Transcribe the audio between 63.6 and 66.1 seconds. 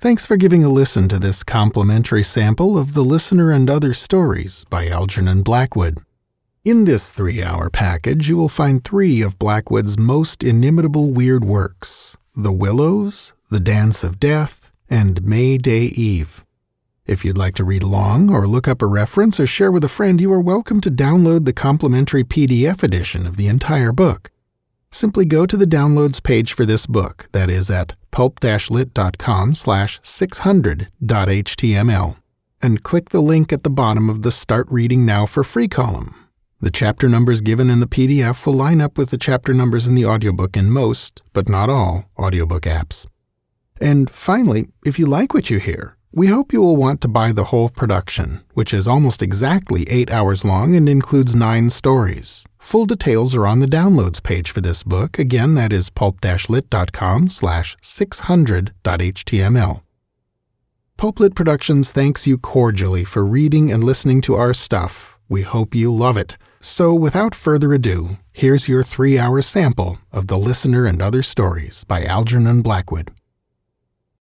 and listening to our stuff. We hope you